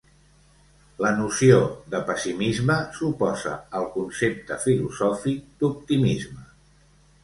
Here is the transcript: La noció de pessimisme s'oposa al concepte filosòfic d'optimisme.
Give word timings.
La 1.05 1.11
noció 1.19 1.59
de 1.91 2.01
pessimisme 2.09 2.79
s'oposa 2.97 3.55
al 3.83 3.89
concepte 4.01 4.61
filosòfic 4.69 5.49
d'optimisme. 5.63 6.47